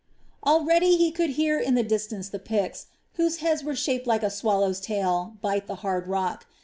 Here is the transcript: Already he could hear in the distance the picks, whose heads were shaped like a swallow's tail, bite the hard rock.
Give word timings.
Already 0.43 0.95
he 0.97 1.11
could 1.11 1.29
hear 1.37 1.59
in 1.59 1.75
the 1.75 1.83
distance 1.83 2.27
the 2.27 2.39
picks, 2.39 2.87
whose 3.17 3.37
heads 3.37 3.63
were 3.63 3.75
shaped 3.75 4.07
like 4.07 4.23
a 4.23 4.31
swallow's 4.31 4.79
tail, 4.79 5.37
bite 5.41 5.67
the 5.67 5.75
hard 5.85 6.07
rock. 6.07 6.47